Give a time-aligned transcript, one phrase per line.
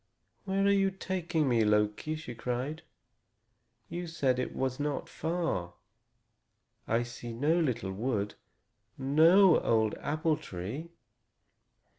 [0.45, 2.81] "Where are you taking me, Loki?" she cried.
[3.87, 5.73] "You said it was not far.
[6.87, 8.33] I see no little wood,
[8.97, 10.89] no old apple tree."